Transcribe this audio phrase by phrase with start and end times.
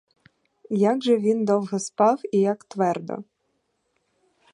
[0.79, 3.23] Як же він довго спав і як твердо!